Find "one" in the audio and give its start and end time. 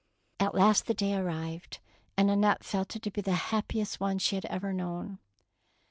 3.99-4.17